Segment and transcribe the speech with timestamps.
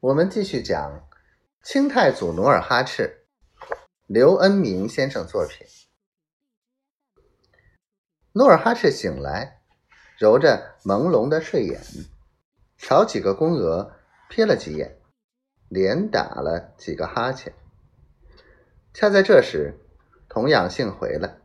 [0.00, 1.06] 我们继续讲
[1.62, 3.26] 清太祖努尔哈赤，
[4.06, 5.66] 刘恩明先生作品。
[8.32, 9.60] 努尔哈赤醒来，
[10.16, 11.78] 揉着朦胧的睡眼，
[12.78, 13.92] 朝几个宫娥
[14.30, 14.98] 瞥了几眼，
[15.68, 17.52] 连打了几个哈欠。
[18.94, 19.78] 恰在这时，
[20.30, 21.40] 童养性回来，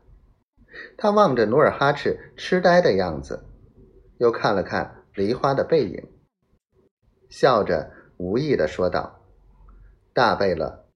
[0.96, 3.44] 他望着努尔哈赤痴呆的样子，
[4.16, 6.10] 又看了看梨花的背影，
[7.28, 9.20] 笑着无意的说道
[10.14, 10.86] ：“大贝勒，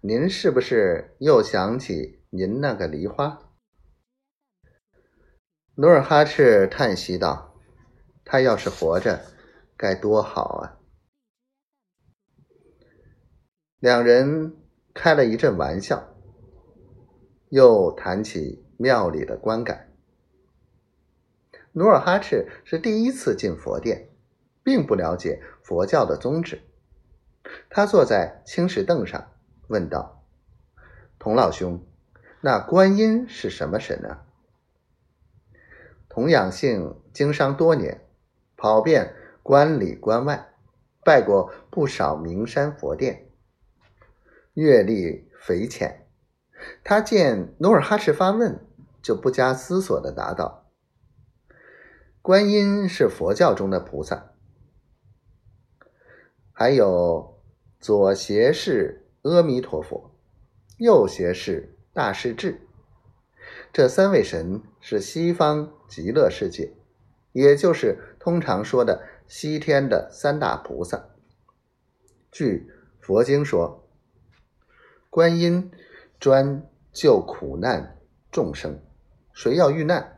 [0.00, 3.50] 您是不是又想起您那个梨花？”
[5.76, 7.56] 努尔哈赤叹息道
[8.24, 9.24] ：“他要是活着，
[9.76, 10.78] 该多好啊！”
[13.80, 14.56] 两人
[14.94, 16.14] 开了一阵玩笑，
[17.48, 19.92] 又谈起庙里的观感。
[21.72, 24.10] 努尔哈赤是第一次进佛殿，
[24.62, 26.62] 并不了解佛教的宗旨。
[27.68, 29.32] 他坐在青石凳上，
[29.68, 30.24] 问道
[31.18, 31.84] ：“童老兄，
[32.40, 34.20] 那观音是什么神呢？”
[36.08, 38.06] 童养性经商多年，
[38.56, 40.52] 跑遍关里关外，
[41.04, 43.30] 拜过不少名山佛殿，
[44.54, 46.06] 阅历匪浅。
[46.84, 48.64] 他见努尔哈赤发问，
[49.02, 50.70] 就不加思索地答道
[52.22, 54.31] ：“观音是佛教中的菩萨，
[56.62, 57.40] 还有
[57.80, 60.12] 左胁是阿弥陀佛，
[60.78, 62.60] 右胁是大势至。”
[63.74, 66.72] 这三位神是西方极乐世界，
[67.32, 71.08] 也就是通常说的西天的三大菩萨。
[72.30, 73.84] 据佛经说，
[75.10, 75.68] 观音
[76.20, 77.98] 专救苦难
[78.30, 78.80] 众生，
[79.32, 80.16] 谁要遇难，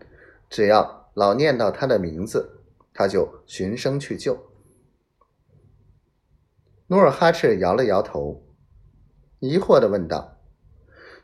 [0.51, 2.61] 只要老念到他的名字，
[2.92, 4.39] 他就寻声去救。
[6.87, 8.45] 努尔哈赤摇了摇头，
[9.39, 10.39] 疑惑的问道：“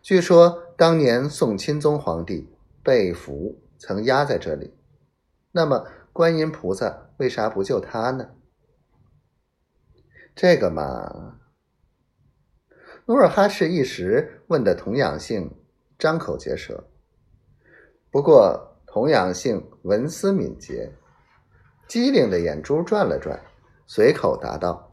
[0.03, 2.49] 据说。”当年宋钦宗皇帝
[2.83, 4.73] 被俘，曾压在这里。
[5.53, 8.31] 那么观音菩萨为啥不救他呢？
[10.35, 11.39] 这个嘛，
[13.05, 15.55] 努尔哈赤一时问的童养性
[15.99, 16.89] 张口结舌。
[18.11, 20.95] 不过童养性文思敏捷，
[21.87, 23.39] 机灵的眼珠转了转，
[23.87, 24.90] 随口答道：“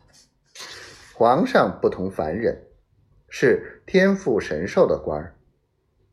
[1.20, 2.68] 皇上不同凡人，
[3.28, 5.36] 是天赋神授的官儿。”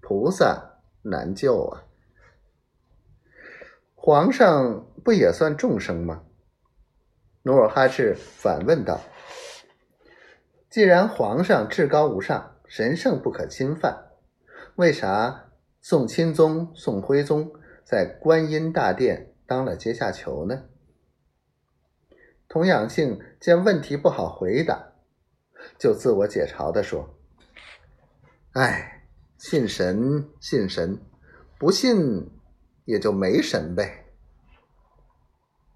[0.00, 1.84] 菩萨难救啊！
[3.94, 6.22] 皇上不也算众生吗？
[7.42, 8.98] 努尔哈赤反问道
[10.70, 14.06] ：“既然皇上至高无上、神圣不可侵犯，
[14.76, 15.50] 为啥
[15.82, 17.52] 宋钦宗、宋徽宗
[17.84, 20.64] 在观音大殿当了阶下囚呢？”
[22.48, 24.92] 童养性见问题不好回答，
[25.78, 27.08] 就自我解嘲的说
[28.54, 28.90] ：“哎。”
[29.36, 30.98] 信神信神，
[31.58, 32.30] 不信
[32.86, 34.03] 也就没神呗。